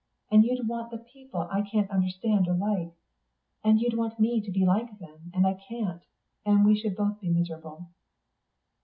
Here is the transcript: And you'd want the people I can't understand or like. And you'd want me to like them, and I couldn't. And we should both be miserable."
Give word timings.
And 0.31 0.43
you'd 0.43 0.67
want 0.67 0.89
the 0.89 0.97
people 0.97 1.47
I 1.51 1.61
can't 1.61 1.91
understand 1.91 2.47
or 2.47 2.55
like. 2.55 2.91
And 3.63 3.79
you'd 3.79 3.95
want 3.95 4.19
me 4.19 4.41
to 4.41 4.65
like 4.65 4.97
them, 4.97 5.29
and 5.31 5.45
I 5.45 5.53
couldn't. 5.67 6.01
And 6.43 6.65
we 6.65 6.75
should 6.75 6.95
both 6.95 7.19
be 7.21 7.29
miserable." 7.29 7.85